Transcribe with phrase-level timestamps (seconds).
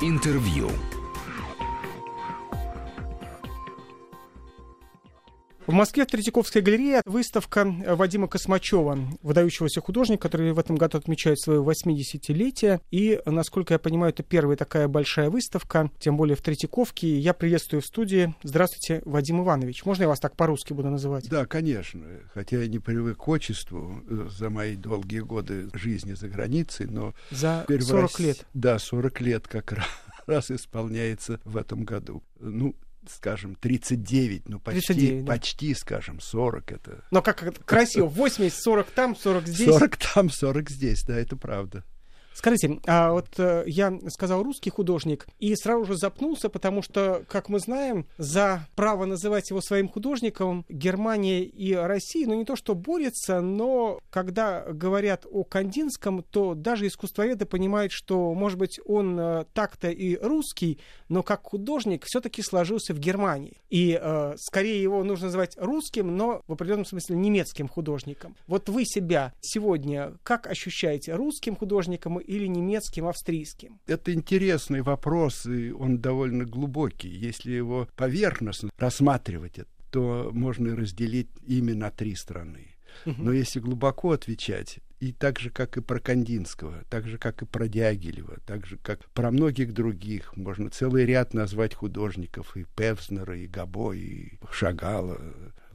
[0.00, 0.70] Интервью.
[5.68, 11.38] В Москве в Третьяковской галерее выставка Вадима Космачева, выдающегося художника, который в этом году отмечает
[11.38, 12.80] свое 80-летие.
[12.90, 17.18] И, насколько я понимаю, это первая такая большая выставка, тем более в Третьяковке.
[17.18, 18.34] Я приветствую в студии.
[18.42, 19.84] Здравствуйте, Вадим Иванович.
[19.84, 21.28] Можно я вас так по-русски буду называть?
[21.28, 22.02] Да, конечно.
[22.32, 27.12] Хотя я не привык к отчеству э, за мои долгие годы жизни за границей, но...
[27.30, 28.46] За 40 лет.
[28.54, 29.86] Да, 40 лет как раз
[30.26, 32.22] раз исполняется в этом году.
[32.40, 32.74] Ну,
[33.10, 35.32] скажем, 39, ну почти, 39, да.
[35.32, 37.04] почти, скажем, 40 это...
[37.10, 39.68] Но как красиво, 80, 40 там, 40 здесь.
[39.68, 41.84] 40 там, 40 здесь, да, это правда.
[42.38, 47.48] Скажите, а вот э, я сказал русский художник и сразу же запнулся, потому что, как
[47.48, 52.76] мы знаем, за право называть его своим художником Германия и Россия, ну не то что
[52.76, 59.44] борется, но когда говорят о Кандинском, то даже искусствоведы понимают, что, может быть, он э,
[59.52, 63.56] так-то и русский, но как художник все-таки сложился в Германии.
[63.68, 68.36] И э, скорее его нужно называть русским, но в определенном смысле немецким художником.
[68.46, 73.80] Вот вы себя сегодня как ощущаете, русским художником или немецким, австрийским?
[73.86, 77.08] Это интересный вопрос, и он довольно глубокий.
[77.08, 82.76] Если его поверхностно рассматривать, то можно разделить ими на три страны.
[83.04, 87.46] Но если глубоко отвечать, и так же, как и про Кандинского, так же, как и
[87.46, 93.38] про Дягилева, так же, как про многих других, можно целый ряд назвать художников, и Певзнера,
[93.38, 95.20] и Габо, и Шагала,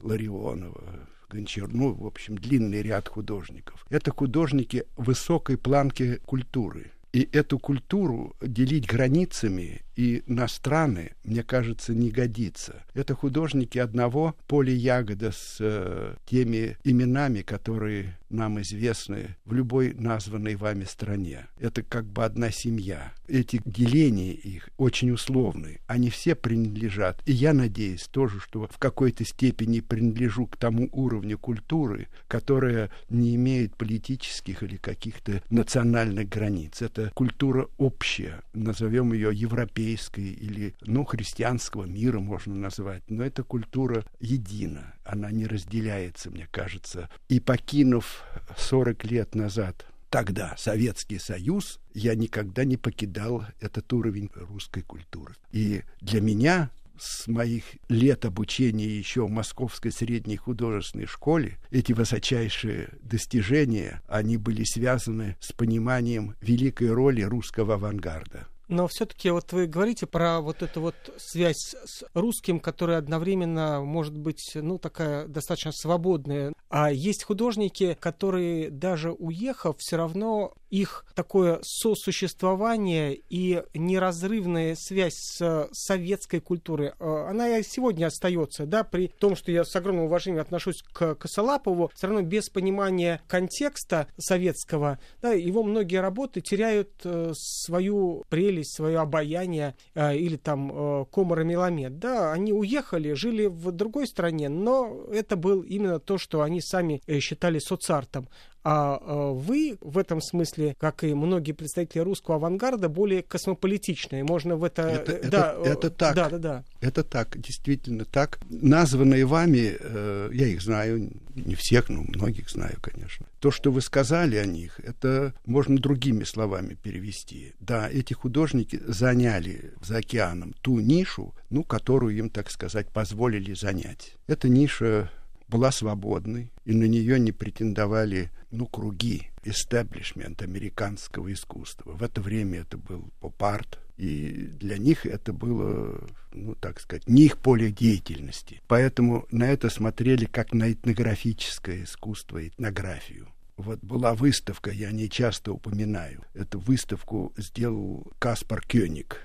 [0.00, 3.86] Ларионова, Гончар, ну, в общем, длинный ряд художников.
[3.90, 6.92] Это художники высокой планки культуры.
[7.12, 12.82] И эту культуру делить границами и на страны, мне кажется, не годится.
[12.94, 20.56] Это художники одного поля ягода с э, теми именами, которые нам известны в любой названной
[20.56, 21.46] вами стране.
[21.58, 23.12] Это как бы одна семья.
[23.28, 25.78] Эти деления их очень условны.
[25.86, 27.22] Они все принадлежат.
[27.26, 33.36] И я надеюсь тоже, что в какой-то степени принадлежу к тому уровню культуры, которая не
[33.36, 36.82] имеет политических или каких-то национальных границ.
[36.82, 43.42] Это культура общая, назовем ее европейской европейской или, ну, христианского мира можно назвать, но эта
[43.42, 47.10] культура едина, она не разделяется, мне кажется.
[47.28, 48.22] И покинув
[48.56, 55.34] 40 лет назад тогда Советский Союз, я никогда не покидал этот уровень русской культуры.
[55.52, 62.90] И для меня с моих лет обучения еще в Московской средней художественной школе эти высочайшие
[63.02, 68.46] достижения, они были связаны с пониманием великой роли русского авангарда.
[68.68, 74.16] Но все-таки вот вы говорите про вот эту вот связь с русским, которая одновременно может
[74.16, 76.52] быть, ну, такая достаточно свободная.
[76.68, 85.68] А есть художники, которые даже уехав, все равно их такое сосуществование и неразрывная связь с
[85.72, 90.42] советской культурой, э, она и сегодня остается, да, при том, что я с огромным уважением
[90.42, 97.32] отношусь к Косолапову, все равно без понимания контекста советского, да, его многие работы теряют э,
[97.36, 101.44] свою прелесть, свое обаяние э, или там комара
[101.90, 107.00] да, они уехали, жили в другой стране, но это был именно то, что они сами
[107.20, 108.28] считали соцартом.
[108.64, 114.24] А, а вы в этом смысле, как и многие представители русского авангарда, более космополитичные.
[114.24, 114.82] Можно в это...
[114.82, 116.16] Это, э, да, это, это так.
[116.16, 116.64] Да, да, да.
[116.80, 118.40] Это так, действительно так.
[118.48, 123.26] Названные вами, э, я их знаю, не всех, но многих знаю, конечно.
[123.38, 127.52] То, что вы сказали о них, это можно другими словами перевести.
[127.60, 134.14] Да, эти художники заняли за океаном ту нишу, ну, которую им, так сказать, позволили занять.
[134.26, 135.10] Эта ниша
[135.48, 141.92] была свободной, и на нее не претендовали ну, круги, истеблишмент американского искусства.
[141.92, 147.26] В это время это был поп-арт, и для них это было, ну, так сказать, не
[147.26, 148.60] их поле деятельности.
[148.66, 153.28] Поэтому на это смотрели как на этнографическое искусство, этнографию.
[153.56, 156.24] Вот была выставка, я не часто упоминаю.
[156.34, 159.20] Эту выставку сделал Каспар Кёник.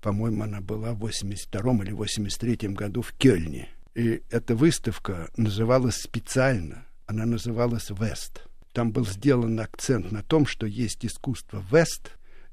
[0.00, 3.68] По-моему, она была в 82 или 83 году в Кёльне.
[3.94, 8.46] И эта выставка называлась специально, она называлась «Вест».
[8.72, 12.10] Там был сделан акцент на том, что есть искусство «Вест»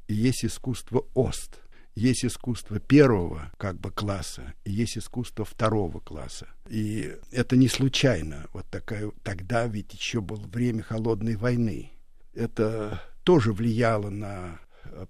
[0.07, 1.61] и есть искусство «Ост».
[1.93, 6.47] Есть искусство первого как бы класса и есть искусство второго класса.
[6.69, 8.45] И это не случайно.
[8.53, 11.91] Вот такая, тогда ведь еще было время холодной войны.
[12.33, 14.59] Это тоже влияло на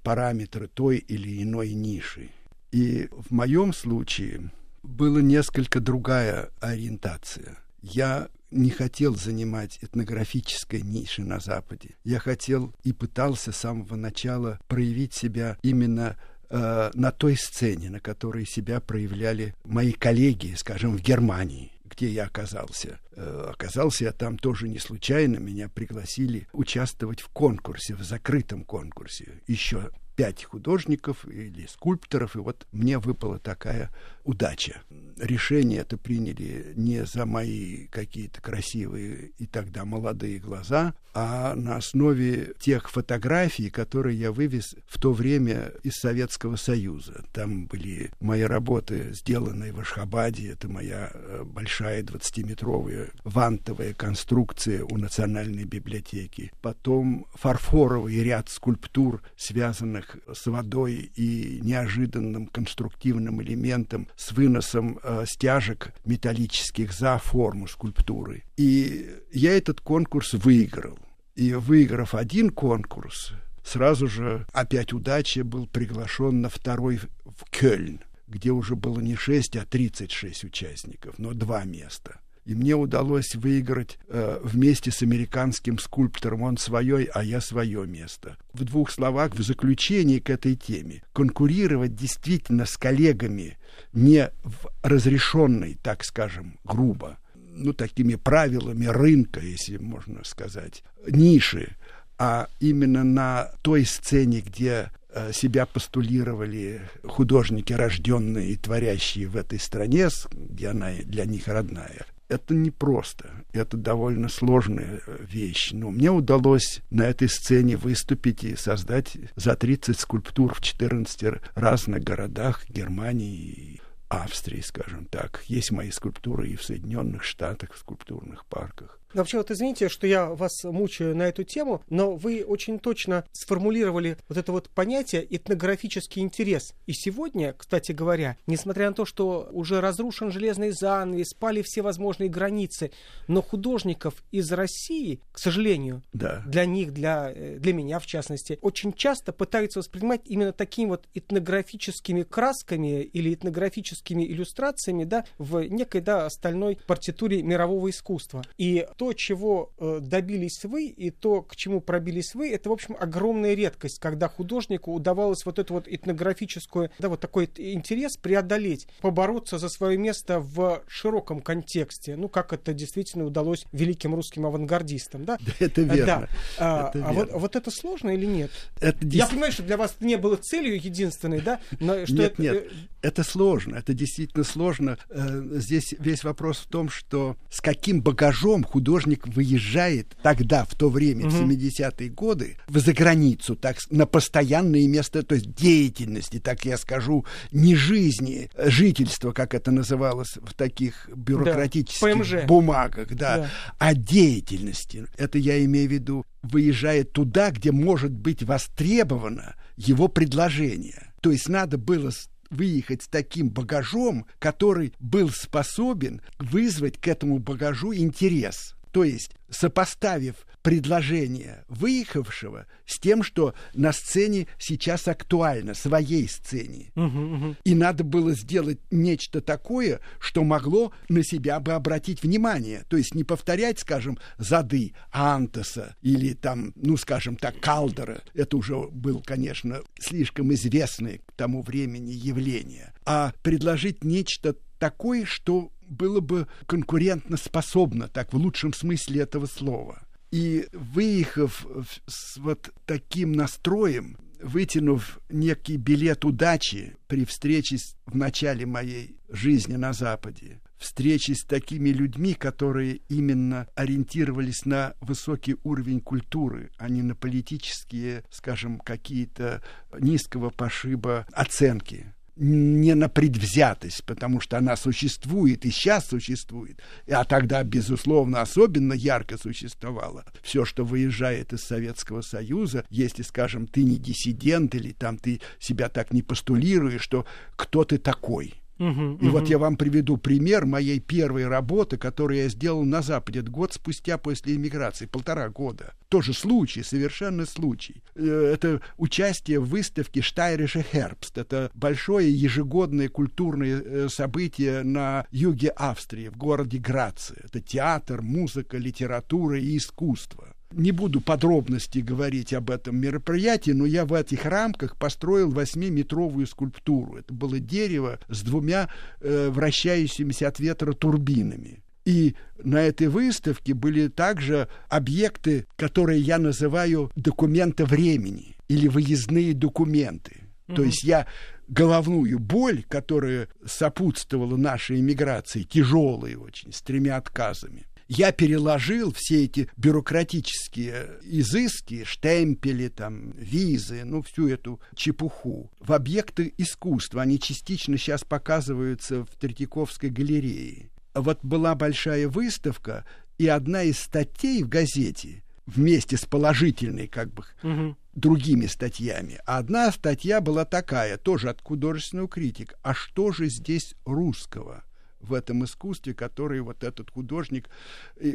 [0.02, 2.32] параметры той или иной ниши.
[2.72, 4.52] И в моем случае
[4.84, 7.58] была несколько другая ориентация.
[7.82, 11.96] Я не хотел занимать этнографической ниши на Западе.
[12.04, 16.18] Я хотел и пытался с самого начала проявить себя именно
[16.50, 22.24] э, на той сцене, на которой себя проявляли мои коллеги, скажем, в Германии где я
[22.24, 23.00] оказался.
[23.12, 25.38] Э, оказался я там тоже не случайно.
[25.38, 29.42] Меня пригласили участвовать в конкурсе, в закрытом конкурсе.
[29.46, 33.90] Еще пять художников или скульпторов, и вот мне выпала такая
[34.24, 34.82] удача.
[35.18, 42.54] Решение это приняли не за мои какие-то красивые и тогда молодые глаза, а на основе
[42.60, 47.26] тех фотографий, которые я вывез в то время из Советского Союза.
[47.34, 50.52] Там были мои работы, сделанные в Ашхабаде.
[50.52, 56.52] Это моя э, большая 20-метровая вантовая конструкция у Национальной библиотеки.
[56.62, 65.94] Потом фарфоровый ряд скульптур, связанных с водой и неожиданным конструктивным элементом с выносом э, стяжек
[66.06, 68.44] металлических за форму скульптуры.
[68.58, 70.98] И я этот конкурс выиграл.
[71.36, 73.32] И выиграв один конкурс,
[73.64, 79.56] сразу же, опять удача, был приглашен на второй в Кёльн, где уже было не 6,
[79.58, 82.20] а 36 участников, но два места.
[82.46, 88.36] И мне удалось выиграть э, вместе с американским скульптором, он свое, а я свое место.
[88.54, 93.58] В двух словах, в заключении к этой теме, конкурировать действительно с коллегами
[93.94, 101.76] не в разрешенной, так скажем, грубо, ну, такими правилами рынка, если можно сказать, ниши,
[102.18, 109.60] а именно на той сцене, где э, себя постулировали художники, рожденные и творящие в этой
[109.60, 112.06] стране, где она для них родная.
[112.30, 115.72] Это непросто, это довольно сложная э, вещь.
[115.72, 122.04] Но мне удалось на этой сцене выступить и создать за 30 скульптур в 14 разных
[122.04, 125.44] городах Германии и Австрии, скажем так.
[125.48, 129.01] Есть мои скульптуры и в Соединенных Штатах, в скульптурных парках.
[129.14, 134.18] Вообще, вот извините, что я вас мучаю на эту тему, но вы очень точно сформулировали
[134.30, 136.74] вот это вот понятие этнографический интерес.
[136.86, 142.30] И сегодня, кстати говоря, несмотря на то, что уже разрушен железный занавес, спали все возможные
[142.30, 142.92] границы,
[143.28, 146.44] но художников из России, к сожалению, да.
[146.46, 151.08] для них, для, э, для меня в частности, очень часто пытаются воспринимать именно такими вот
[151.14, 158.44] этнографическими красками или этнографическими иллюстрациями, да, в некой, да, остальной партитуре мирового искусства.
[158.58, 162.96] И то, чего э, добились вы, и то, к чему пробились вы, это, в общем,
[163.00, 169.58] огромная редкость, когда художнику удавалось вот эту вот этнографическую, да, вот такой интерес преодолеть, побороться
[169.58, 175.40] за свое место в широком контексте, ну, как это действительно удалось великим русским авангардистам, да?
[175.40, 176.06] да это верно.
[176.06, 176.28] Да.
[176.60, 178.52] А, это а Вот, вот это сложно или нет?
[178.82, 181.60] Это Я понимаю, что для вас не было целью единственной, да?
[181.80, 182.42] Но что нет, это...
[182.44, 182.72] нет,
[183.02, 185.00] это сложно, это действительно сложно.
[185.10, 190.76] Э, здесь весь вопрос в том, что с каким багажом художник художник выезжает тогда, в
[190.76, 191.36] то время, угу.
[191.36, 197.26] в 70-е годы, в заграницу, так, на постоянное место, то есть деятельности, так я скажу,
[197.52, 203.50] не жизни, а жительства, как это называлось в таких бюрократических да, бумагах, да, да,
[203.80, 205.06] а деятельности.
[205.18, 211.14] Это я имею в виду, выезжает туда, где может быть востребовано его предложение.
[211.22, 212.12] То есть надо было
[212.50, 218.76] выехать с таким багажом, который был способен вызвать к этому багажу интерес.
[218.92, 226.92] То есть, сопоставив предложение выехавшего с тем, что на сцене сейчас актуально, своей сцене.
[226.96, 227.56] Угу, угу.
[227.64, 232.84] И надо было сделать нечто такое, что могло на себя бы обратить внимание.
[232.90, 238.22] То есть не повторять, скажем, зады Антоса или там, ну, скажем так, Калдера.
[238.34, 242.94] Это уже был, конечно, слишком известное к тому времени явление.
[243.06, 250.02] А предложить нечто такое, что было бы конкурентно способно, так в лучшем смысле этого слова.
[250.32, 251.66] И выехав
[252.08, 259.94] с вот таким настроем, вытянув некий билет удачи при встрече в начале моей жизни на
[259.94, 267.16] Западе, встречи с такими людьми, которые именно ориентировались на высокий уровень культуры, а не на
[267.16, 269.62] политические, скажем, какие-то
[270.00, 277.64] низкого пошиба оценки не на предвзятость, потому что она существует и сейчас существует, а тогда,
[277.64, 280.26] безусловно, особенно ярко существовала.
[280.42, 285.90] Все, что выезжает из Советского Союза, если, скажем, ты не диссидент или там ты себя
[285.90, 289.38] так не постулируешь, что кто ты такой– Угу, и угу.
[289.38, 293.74] вот я вам приведу пример моей первой работы, которую я сделал на Западе это год
[293.74, 295.94] спустя после иммиграции, полтора года.
[296.10, 298.02] Тоже случай, совершенно случай.
[298.16, 301.38] Э, это участие в выставке Штайрише Хербст.
[301.38, 307.36] Это большое ежегодное культурное э, событие на юге Австрии, в городе Граце.
[307.44, 310.51] Это театр, музыка, литература и искусство.
[310.72, 317.18] Не буду подробности говорить об этом мероприятии, но я в этих рамках построил восьмиметровую скульптуру.
[317.18, 321.84] Это было дерево с двумя э, вращающимися от ветра турбинами.
[322.06, 330.38] И на этой выставке были также объекты, которые я называю документы времени или выездные документы.
[330.68, 330.76] Mm-hmm.
[330.76, 331.28] То есть я
[331.68, 339.70] головную боль, которая сопутствовала нашей эмиграции, тяжелой очень, с тремя отказами, я переложил все эти
[339.78, 347.22] бюрократические изыски, штемпели, там, визы, ну, всю эту чепуху в объекты искусства.
[347.22, 350.90] Они частично сейчас показываются в Третьяковской галерее.
[351.14, 353.06] Вот была большая выставка,
[353.38, 357.96] и одна из статей в газете вместе с положительной, как бы, угу.
[358.14, 359.40] другими статьями.
[359.46, 362.76] А одна статья была такая, тоже от художественного критика.
[362.82, 364.84] А что же здесь русского?
[365.24, 367.70] В этом искусстве, который вот этот художник,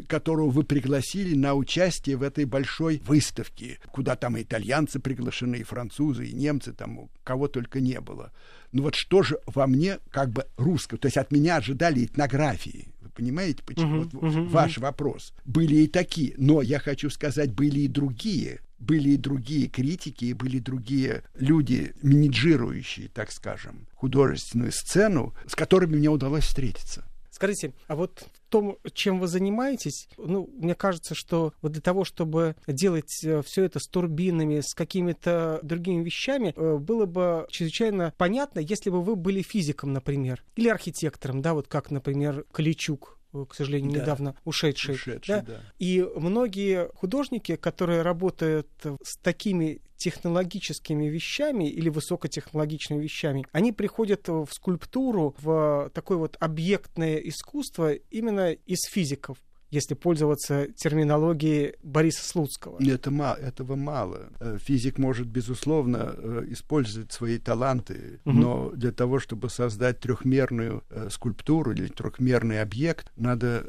[0.06, 5.62] которого вы пригласили на участие в этой большой выставке, куда там и итальянцы приглашены, и
[5.62, 8.32] французы, и немцы, там кого только не было.
[8.72, 10.98] Ну вот что же во мне как бы русского?
[10.98, 12.88] То есть от меня ожидали этнографии.
[13.00, 14.02] Вы понимаете, почему?
[14.02, 14.82] Uh-huh, вот uh-huh, ваш uh-huh.
[14.82, 15.32] вопрос.
[15.44, 20.32] Были и такие, но я хочу сказать, были и другие, были и другие критики, и
[20.34, 27.04] были другие люди, менеджирующие, так скажем, художественную сцену, с которыми мне удалось встретиться.
[27.30, 32.56] Скажите, а вот том, чем вы занимаетесь, ну, мне кажется, что вот для того, чтобы
[32.66, 38.60] делать э, все это с турбинами, с какими-то другими вещами, э, было бы чрезвычайно понятно,
[38.60, 43.92] если бы вы были физиком, например, или архитектором, да, вот как, например, Каличук к сожалению,
[43.92, 44.00] да.
[44.00, 44.94] недавно ушедший.
[44.94, 45.42] ушедший да?
[45.42, 45.60] Да.
[45.78, 48.68] И многие художники, которые работают
[49.02, 57.16] с такими технологическими вещами или высокотехнологичными вещами, они приходят в скульптуру, в такое вот объектное
[57.16, 59.38] искусство именно из физиков
[59.76, 62.78] если пользоваться терминологией Бориса Слуцкого.
[62.82, 64.30] Это этого мало.
[64.40, 68.34] Э, физик может, безусловно, э, использовать свои таланты, угу.
[68.36, 73.64] но для того, чтобы создать трехмерную э, скульптуру или трехмерный объект, надо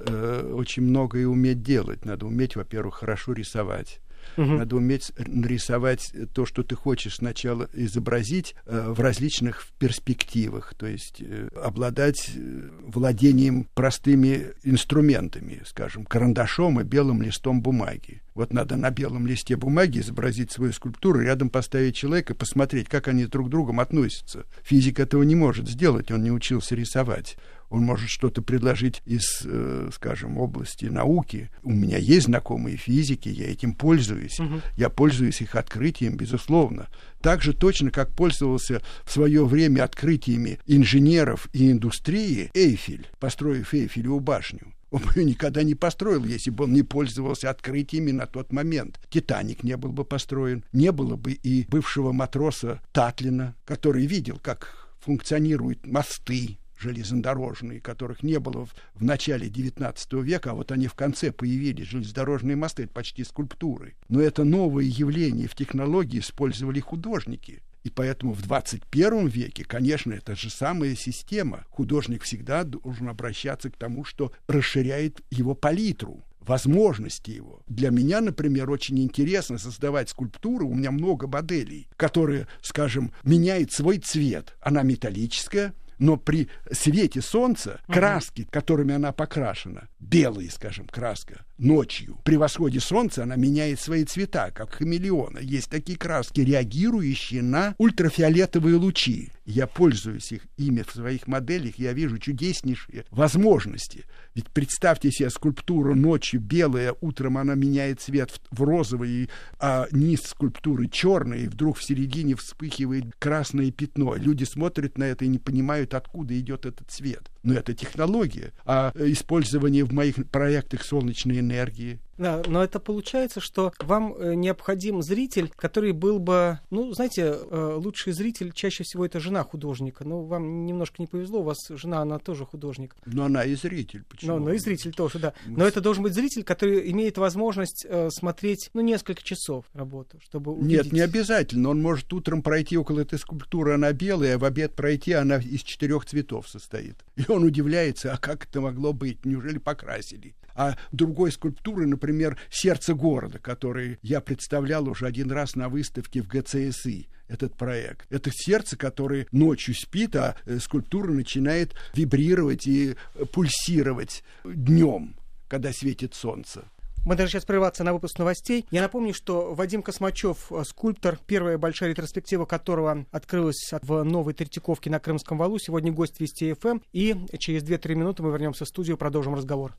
[0.54, 2.06] очень многое уметь делать.
[2.06, 4.00] Надо уметь, во-первых, хорошо рисовать
[4.38, 4.46] Угу.
[4.46, 11.22] Надо уметь нарисовать то, что ты хочешь сначала изобразить э, в различных перспективах, то есть
[11.22, 18.22] э, обладать э, владением простыми инструментами, скажем, карандашом и белым листом бумаги.
[18.36, 23.26] Вот надо на белом листе бумаги изобразить свою скульптуру, рядом поставить человека, посмотреть, как они
[23.26, 24.46] друг к другу относятся.
[24.62, 27.38] Физик этого не может сделать, он не учился рисовать
[27.70, 31.50] он может что-то предложить из, э, скажем, области науки.
[31.64, 34.40] У меня есть знакомые физики, я этим пользуюсь.
[34.40, 34.62] Угу.
[34.78, 36.88] Я пользуюсь их открытием, безусловно.
[37.22, 44.20] Так же точно, как пользовался в свое время открытиями инженеров и индустрии Эйфель, построив Эйфелеву
[44.20, 44.74] башню.
[44.90, 49.00] Он бы ее никогда не построил, если бы он не пользовался открытиями на тот момент.
[49.10, 54.88] «Титаник» не был бы построен, не было бы и бывшего матроса Татлина, который видел, как
[55.00, 60.94] функционируют мосты, железнодорожные, которых не было в, в начале XIX века, а вот они в
[60.94, 63.96] конце появились, железнодорожные мосты, это почти скульптуры.
[64.10, 67.62] Но это новое явление в технологии использовали художники.
[67.84, 71.64] И поэтому в 21 веке, конечно, это же самая система.
[71.70, 77.62] Художник всегда должен обращаться к тому, что расширяет его палитру возможности его.
[77.68, 80.68] Для меня, например, очень интересно создавать скульптуру.
[80.68, 84.56] У меня много моделей, которые, скажем, меняют свой цвет.
[84.62, 92.36] Она металлическая, но при свете солнца краски, которыми она покрашена, белые, скажем, краска, ночью, при
[92.36, 95.40] восходе солнца она меняет свои цвета, как хамелеона.
[95.40, 99.32] Есть такие краски, реагирующие на ультрафиолетовые лучи.
[99.46, 104.04] Я пользуюсь их, ими в своих моделях, я вижу чудеснейшие возможности.
[104.36, 110.24] Ведь представьте себе скульптуру ночью белая, утром она меняет цвет в, в розовый, а низ
[110.24, 114.16] скульптуры черный, и вдруг в середине вспыхивает красное пятно.
[114.16, 117.32] Люди смотрят на это и не понимают, откуда идет этот цвет.
[117.44, 118.52] Но это технология.
[118.66, 125.04] А использование в моих проектах солнечной энергии, да, но это получается, что вам э, необходим
[125.04, 130.04] зритель, который был бы, ну, знаете, э, лучший зритель чаще всего это жена художника.
[130.04, 132.96] Но вам немножко не повезло, у вас жена, она тоже художник.
[133.06, 134.38] Но она и зритель, почему?
[134.38, 135.34] Но, но и зритель тоже, да.
[135.46, 140.54] Но это должен быть зритель, который имеет возможность э, смотреть, ну, несколько часов работу, чтобы
[140.54, 140.86] увидеть...
[140.86, 141.70] Нет, не обязательно.
[141.70, 145.62] Он может утром пройти около этой скульптуры, она белая, а в обед пройти, она из
[145.62, 146.96] четырех цветов состоит.
[147.16, 149.24] И он удивляется, а как это могло быть?
[149.24, 150.34] Неужели покрасили?
[150.58, 156.28] А другой скульптуры, например, «Сердце города», который я представлял уже один раз на выставке в
[156.28, 158.12] ГЦСИ этот проект.
[158.12, 165.16] Это сердце, которое ночью спит, а э, скульптура начинает вибрировать и э, пульсировать днем,
[165.48, 166.64] когда светит солнце.
[167.08, 168.66] Мы даже сейчас прерваться на выпуск новостей.
[168.70, 174.90] Я напомню, что Вадим Космачев, э, скульптор, первая большая ретроспектива которого открылась в новой Третьяковке
[174.90, 176.68] на Крымском валу, сегодня гость Вести ФМ.
[176.68, 176.82] Эм.
[176.92, 179.74] И через 2-3 минуты мы вернемся в студию, продолжим разговор.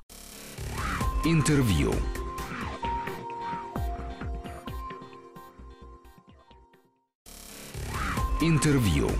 [1.26, 1.92] Интервью.
[8.40, 9.10] Интервью.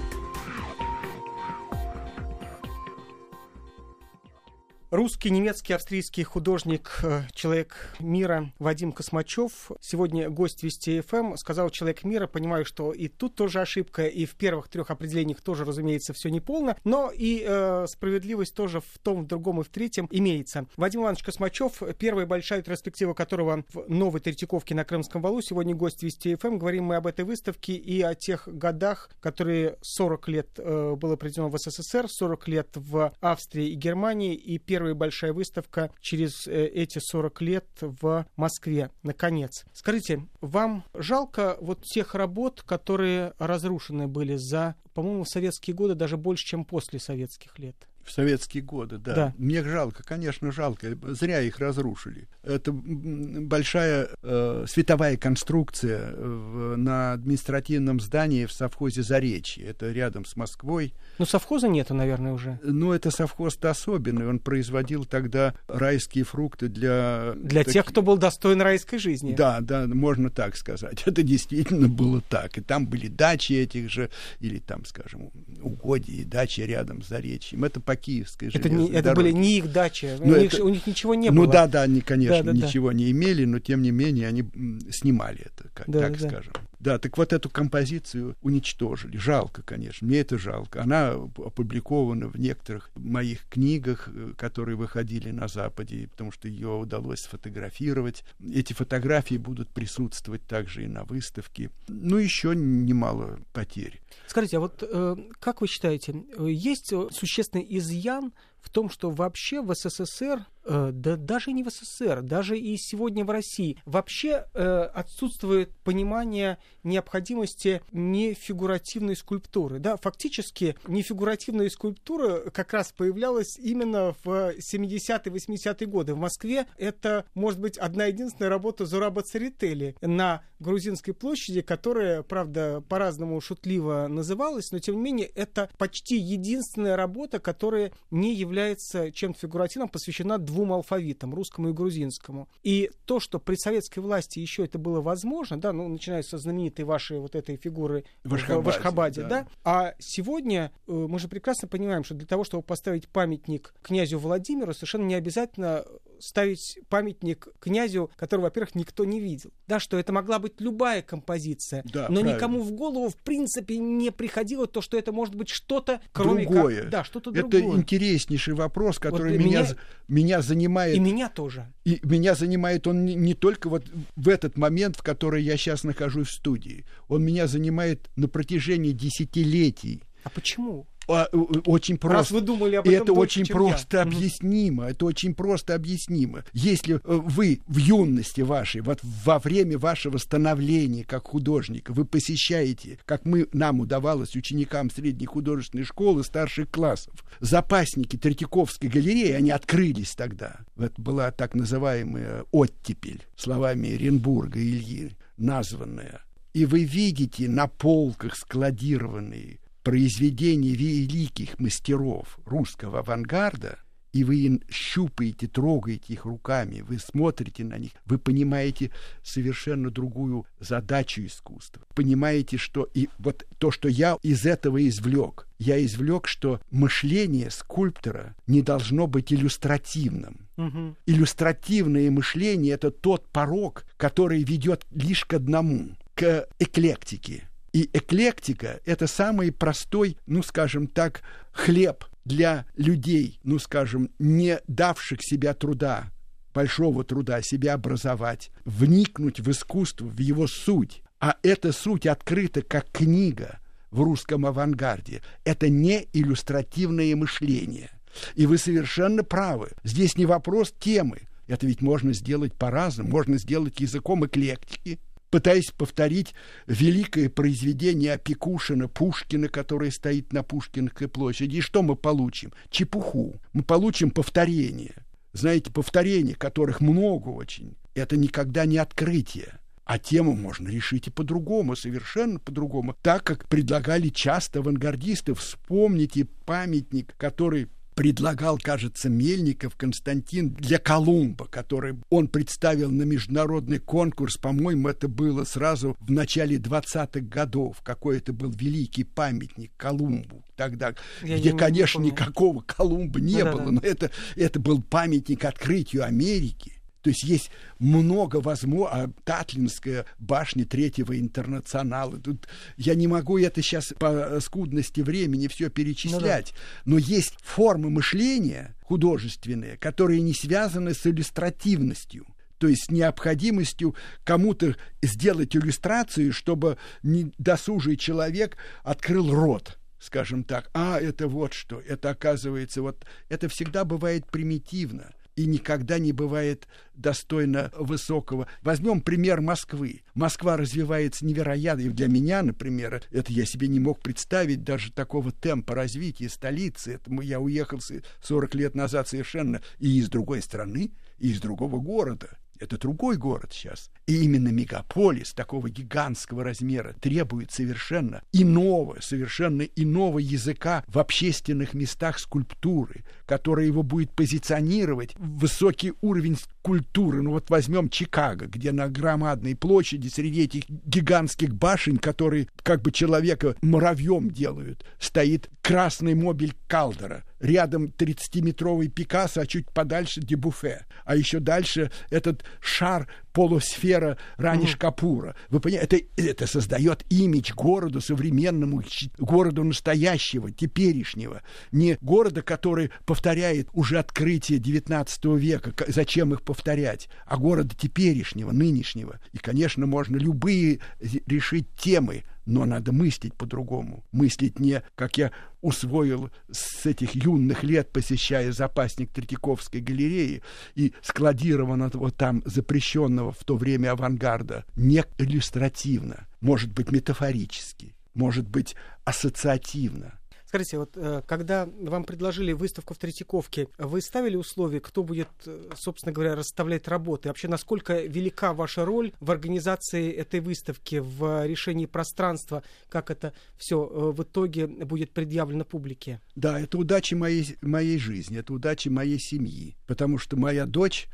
[4.90, 9.70] Русский, немецкий, австрийский художник, э, человек мира Вадим Космачев.
[9.82, 11.36] Сегодня гость Вести ФМ.
[11.36, 12.26] Сказал человек мира.
[12.26, 16.74] Понимаю, что и тут тоже ошибка, и в первых трех определениях тоже, разумеется, все неполно.
[16.84, 20.64] Но и э, справедливость тоже в том, в другом и в третьем имеется.
[20.78, 25.42] Вадим Иванович Космачев, первая большая ретроспектива которого в новой Третьяковке на Крымском валу.
[25.42, 26.56] Сегодня гость Вести ФМ.
[26.56, 31.50] Говорим мы об этой выставке и о тех годах, которые 40 лет э, было проведено
[31.50, 36.66] в СССР, 40 лет в Австрии и Германии, и первый первая большая выставка через э,
[36.68, 39.64] эти 40 лет в Москве, наконец.
[39.72, 46.44] Скажите, вам жалко вот тех работ, которые разрушены были за, по-моему, советские годы даже больше,
[46.44, 47.74] чем после советских лет?
[48.08, 49.14] В советские годы, да.
[49.14, 49.34] да.
[49.38, 50.96] Мне жалко, конечно, жалко.
[51.08, 52.28] Зря их разрушили.
[52.42, 59.66] Это большая э, световая конструкция в, на административном здании в совхозе Заречье.
[59.66, 60.94] Это рядом с Москвой.
[61.18, 62.58] Ну, совхоза нету, наверное, уже.
[62.62, 64.26] Ну, это совхоз-то особенный.
[64.26, 67.34] Он производил тогда райские фрукты для...
[67.36, 67.74] Для таки...
[67.74, 69.34] тех, кто был достоин райской жизни.
[69.34, 71.02] Да, да, можно так сказать.
[71.06, 72.56] Это действительно было так.
[72.56, 74.10] И там были дачи этих же,
[74.40, 77.64] или там, скажем, угодья и дачи рядом с Заречьем.
[77.64, 80.86] Это по киевской это, не, это были не их дачи, у, них, это, у них
[80.86, 81.46] ничего не ну, было.
[81.46, 82.94] Ну да, да, они, конечно, да, да, ничего да.
[82.94, 84.44] не имели, но тем не менее они
[84.90, 86.28] снимали это, как, да, так да.
[86.28, 86.52] скажем.
[86.80, 89.16] Да, так вот эту композицию уничтожили.
[89.16, 90.82] Жалко, конечно, мне это жалко.
[90.82, 97.20] Она опубликована в некоторых моих книгах, э, которые выходили на Западе, потому что ее удалось
[97.20, 98.24] сфотографировать.
[98.52, 101.70] Эти фотографии будут присутствовать также и на выставке.
[101.88, 104.00] Ну, еще немало потерь.
[104.26, 109.62] Скажите, а вот э, как вы считаете, э, есть существенный изъян в том, что вообще
[109.62, 114.82] в СССР, э, да даже не в СССР, даже и сегодня в России, вообще э,
[114.94, 119.78] отсутствует понимание необходимости нефигуративной скульптуры.
[119.78, 126.14] Да, фактически нефигуративная скульптура как раз появлялась именно в 70-е, 80-е годы.
[126.14, 132.82] В Москве это, может быть, одна единственная работа Зураба Церетели на Грузинской площади, которая, правда,
[132.88, 139.38] по-разному шутливо называлась, но тем не менее это почти единственная работа, которая не является чем-то
[139.38, 142.48] фигуративным, посвящена двум алфавитам, русскому и грузинскому.
[142.62, 146.84] И то, что при советской власти еще это было возможно, да, ну, начиная со знаменитой
[146.84, 149.28] вашей вот этой фигуры в Ашхабаде, в Ашхабаде да.
[149.28, 154.18] да, а сегодня э, мы же прекрасно понимаем, что для того, чтобы поставить памятник князю
[154.18, 155.84] Владимиру, совершенно не обязательно
[156.20, 159.50] ставить памятник князю, которого, во-первых, никто не видел.
[159.66, 162.36] Да, что это могла быть любая композиция, да, но правильно.
[162.36, 166.82] никому в голову, в принципе, не приходило то, что это может быть что-то, кроме другое.
[166.82, 167.62] Как, да, что-то это другое.
[167.62, 169.76] Это интереснейший вопрос, который вот меня, меня,
[170.08, 170.96] меня занимает.
[170.96, 171.72] И меня тоже.
[171.84, 173.84] И меня занимает он не, не только вот
[174.16, 176.84] в этот момент, в который я сейчас нахожусь в студии.
[177.08, 180.02] Он меня занимает на протяжении десятилетий.
[180.24, 180.86] А почему?
[181.08, 181.26] А,
[181.66, 182.18] очень просто.
[182.18, 184.02] Раз вы думали об этом это очень просто я.
[184.02, 184.84] объяснимо.
[184.84, 186.44] Это очень просто объяснимо.
[186.52, 192.98] Если э, вы в юности вашей, вот во время вашего становления как художника, вы посещаете,
[193.06, 200.14] как мы, нам удавалось ученикам средней художественной школы старших классов, запасники Третьяковской галереи, они открылись
[200.14, 200.56] тогда.
[200.76, 206.20] Это была так называемая оттепель, словами Оренбурга и Ильи названная.
[206.52, 213.78] И вы видите на полках складированные произведений великих мастеров русского авангарда,
[214.12, 218.90] и вы щупаете, трогаете их руками, вы смотрите на них, вы понимаете
[219.22, 221.82] совершенно другую задачу искусства.
[221.94, 228.34] Понимаете, что и вот то, что я из этого извлек, я извлек, что мышление скульптора
[228.46, 230.48] не должно быть иллюстративным.
[230.56, 230.96] Угу.
[231.06, 239.06] Иллюстративное мышление это тот порог, который ведет лишь к одному, к эклектике и эклектика— это
[239.06, 246.10] самый простой, ну, скажем так, хлеб для людей, ну, скажем, не давших себя труда,
[246.52, 251.02] большого труда себя образовать, вникнуть в искусство, в его суть.
[251.20, 253.60] А эта суть открыта как книга
[253.92, 255.22] в русском авангарде.
[255.44, 257.90] Это не иллюстративное мышление.
[258.34, 259.70] И вы совершенно правы.
[259.84, 261.28] Здесь не вопрос темы.
[261.46, 263.08] Это ведь можно сделать по-разному.
[263.08, 264.98] Можно сделать языком эклектики,
[265.30, 266.34] пытаясь повторить
[266.66, 271.56] великое произведение Опекушина, Пушкина, которое стоит на Пушкинской площади.
[271.56, 272.52] И что мы получим?
[272.70, 273.40] Чепуху.
[273.52, 274.94] Мы получим повторение.
[275.32, 279.58] знаете, повторений, которых много очень, это никогда не открытие.
[279.84, 282.94] А тему можно решить и по-другому, совершенно по-другому.
[283.00, 285.32] Так как предлагали часто авангардисты.
[285.32, 294.36] Вспомните памятник, который предлагал, кажется, Мельников Константин для Колумба, который он представил на международный конкурс,
[294.36, 300.94] по-моему, это было сразу в начале 20-х годов, какой это был великий памятник Колумбу тогда,
[301.24, 303.70] Я где, конечно, никакого Колумба не да, было, да.
[303.72, 306.77] но это, это был памятник открытию Америки.
[307.02, 308.68] То есть есть много возможностей.
[308.90, 312.18] А Татлинская башня третьего интернационала.
[312.18, 316.54] Тут я не могу это сейчас по скудности времени все перечислять.
[316.84, 316.92] Ну, да.
[316.92, 322.26] Но есть формы мышления художественные, которые не связаны с иллюстративностью
[322.58, 331.26] то есть необходимостью кому-то сделать иллюстрацию, чтобы досужий человек открыл рот скажем так, а это
[331.26, 338.48] вот что, это оказывается вот, это всегда бывает примитивно и никогда не бывает достойно высокого.
[338.62, 340.02] Возьмем пример Москвы.
[340.14, 341.82] Москва развивается невероятно.
[341.82, 346.94] И для меня, например, это я себе не мог представить даже такого темпа развития столицы.
[346.94, 347.78] Это я уехал
[348.20, 352.36] 40 лет назад совершенно и из другой страны, и из другого города.
[352.60, 353.90] Это другой город сейчас.
[354.06, 362.18] И именно мегаполис такого гигантского размера требует совершенно иного, совершенно иного языка в общественных местах
[362.18, 367.22] скульптуры, который его будет позиционировать в высокий уровень культуры.
[367.22, 372.92] Ну вот возьмем Чикаго, где на громадной площади среди этих гигантских башен, которые как бы
[372.92, 377.24] человека муравьем делают, стоит красный мобиль Калдера.
[377.40, 380.86] Рядом 30-метровый Пикассо, а чуть подальше Дебуфе.
[381.04, 383.06] А еще дальше этот шар
[383.38, 384.74] полусфера Раниш.
[384.74, 385.36] Капура.
[385.48, 388.82] Вы понимаете, это, это создает имидж городу современному,
[389.16, 391.42] городу настоящего, теперешнего.
[391.70, 399.20] Не города, который повторяет уже открытие XIX века, зачем их повторять, а города теперешнего, нынешнего.
[399.32, 404.04] И, конечно, можно любые решить темы, но надо мыслить по-другому.
[404.10, 410.42] Мыслить не, как я усвоил с этих юных лет, посещая запасник Третьяковской галереи
[410.74, 418.74] и складированного там запрещенного в то время авангарда, не иллюстративно, может быть метафорически, может быть
[419.04, 420.17] ассоциативно,
[420.48, 425.70] Скажите, вот э, когда вам предложили выставку в Третьяковке, вы ставили условия, кто будет, э,
[425.76, 427.28] собственно говоря, расставлять работы?
[427.28, 433.84] Вообще, насколько велика ваша роль в организации этой выставки, в решении пространства, как это все
[433.84, 436.22] э, в итоге будет предъявлено публике?
[436.34, 441.08] Да, это удача моей, моей жизни, это удача моей семьи, потому что моя дочь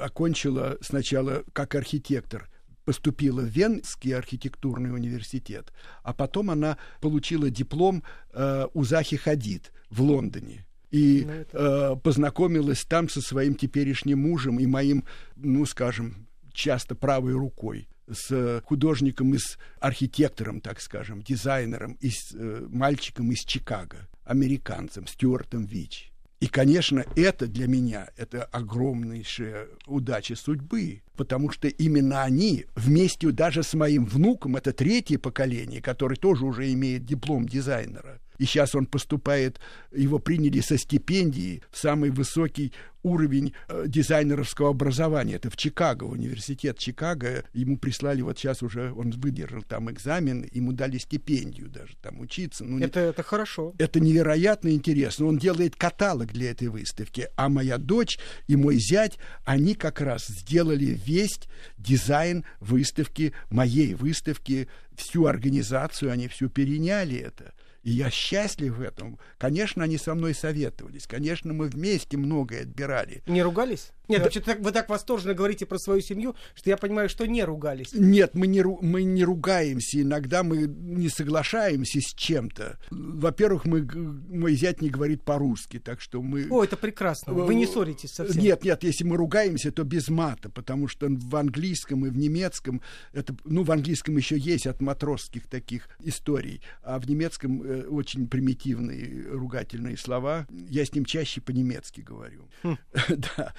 [0.00, 2.48] окончила сначала как архитектор
[2.84, 10.02] поступила в Венский архитектурный университет, а потом она получила диплом э, у Захи Хадид в
[10.02, 15.04] Лондоне и ну, э, познакомилась там со своим теперешним мужем и моим,
[15.36, 22.34] ну, скажем, часто правой рукой с художником и с архитектором, так скажем, дизайнером и с
[22.34, 26.11] э, мальчиком из Чикаго, американцем Стюартом Вич.
[26.42, 33.62] И, конечно, это для меня это огромнейшая удача судьбы, потому что именно они вместе даже
[33.62, 38.86] с моим внуком, это третье поколение, который тоже уже имеет диплом дизайнера, и сейчас он
[38.86, 39.60] поступает,
[39.92, 42.72] его приняли со стипендией в самый высокий
[43.04, 45.36] уровень э, дизайнеровского образования.
[45.36, 47.44] Это в Чикаго, университет Чикаго.
[47.52, 52.64] Ему прислали, вот сейчас уже он выдержал там экзамен, ему дали стипендию даже там учиться.
[52.64, 53.74] Ну, это, это хорошо.
[53.78, 55.26] Это невероятно интересно.
[55.26, 57.28] Он делает каталог для этой выставки.
[57.36, 61.38] А моя дочь и мой зять, они как раз сделали весь
[61.78, 67.54] дизайн выставки, моей выставки, всю организацию, они всю переняли это.
[67.82, 69.18] И я счастлив в этом.
[69.38, 71.06] Конечно, они со мной советовались.
[71.06, 73.22] Конечно, мы вместе многое отбирали.
[73.26, 73.90] Не ругались?
[74.08, 74.24] Нет, да.
[74.24, 77.92] вообще вы так восторженно говорите про свою семью, что я понимаю, что не ругались.
[77.92, 80.00] Нет, мы не, мы не ругаемся.
[80.02, 82.78] Иногда мы не соглашаемся с чем-то.
[82.90, 86.46] Во-первых, мы, мой зять не говорит по-русски, так что мы...
[86.50, 87.32] О, это прекрасно.
[87.32, 88.40] Вы не ссоритесь совсем.
[88.42, 92.82] Нет, нет, если мы ругаемся, то без мата, потому что в английском и в немецком,
[93.12, 98.28] это, ну, в английском еще есть от матросских таких историй, а в немецком э, очень
[98.28, 100.46] примитивные ругательные слова.
[100.50, 102.48] Я с ним чаще по-немецки говорю.
[102.62, 102.76] Хм.
[103.36, 103.54] Да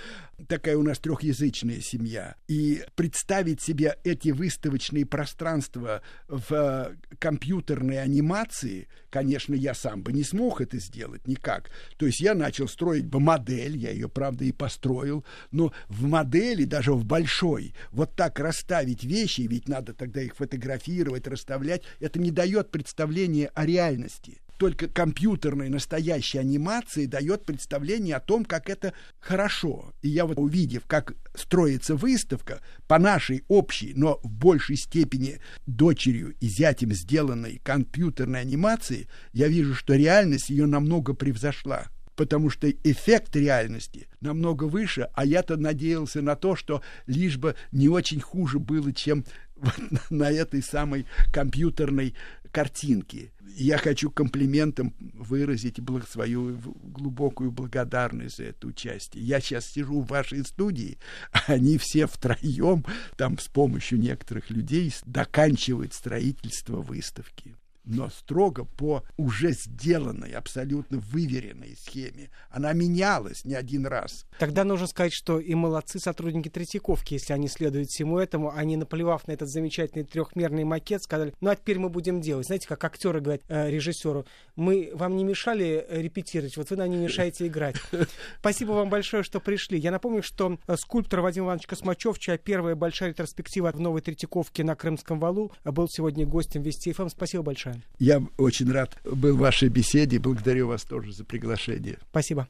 [0.47, 2.35] такая у нас трехязычная семья.
[2.47, 10.23] И представить себе эти выставочные пространства в э, компьютерной анимации, конечно, я сам бы не
[10.23, 11.71] смог это сделать никак.
[11.97, 16.65] То есть я начал строить бы модель, я ее, правда, и построил, но в модели,
[16.65, 22.31] даже в большой, вот так расставить вещи, ведь надо тогда их фотографировать, расставлять, это не
[22.31, 24.42] дает представления о реальности.
[24.57, 29.93] Только компьютерной настоящей анимации дает представление о том, как это хорошо.
[30.01, 36.35] И я вот увидев, как строится выставка по нашей общей, но в большей степени дочерью
[36.39, 43.35] и зятем сделанной компьютерной анимации, я вижу, что реальность ее намного превзошла потому что эффект
[43.35, 48.93] реальности намного выше, а я-то надеялся на то, что лишь бы не очень хуже было,
[48.93, 49.25] чем
[50.09, 52.15] на этой самой компьютерной
[52.53, 53.33] картинке.
[53.55, 59.23] Я хочу комплиментом выразить свою глубокую благодарность за это участие.
[59.25, 60.97] Я сейчас сижу в вашей студии,
[61.31, 62.85] а они все втроем,
[63.17, 71.75] там с помощью некоторых людей, доканчивают строительство выставки но строго по уже сделанной, абсолютно выверенной
[71.75, 72.29] схеме.
[72.49, 74.25] Она менялась не один раз.
[74.39, 79.27] Тогда нужно сказать, что и молодцы сотрудники Третьяковки, если они следуют всему этому, они, наплевав
[79.27, 82.47] на этот замечательный трехмерный макет, сказали, ну а теперь мы будем делать.
[82.47, 86.97] Знаете, как актеры говорят э, режиссеру, мы вам не мешали репетировать, вот вы нам не
[86.97, 87.75] мешаете играть.
[88.39, 89.77] Спасибо вам большое, что пришли.
[89.77, 94.63] Я напомню, что э, скульптор Вадим Иванович Космачев, чья первая большая ретроспектива в Новой Третьяковке
[94.63, 97.09] на Крымском валу, был сегодня гостем Вести ФМ.
[97.09, 97.72] Спасибо большое.
[97.99, 100.19] Я очень рад был в вашей беседе.
[100.19, 101.97] Благодарю вас тоже за приглашение.
[102.09, 102.47] Спасибо.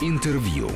[0.00, 0.70] Интервью.